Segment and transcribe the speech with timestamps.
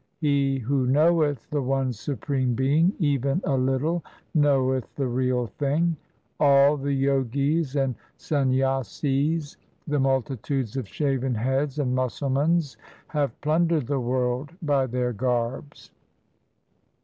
[0.17, 5.95] He who knoweth the one Supreme Being even a little, Knoweth the Real Thing.
[6.39, 12.77] All the Jogis and Sanyasis, The multitudes of Shaven heads and Musalmans,
[13.09, 15.91] Have plundered the world by their garbs.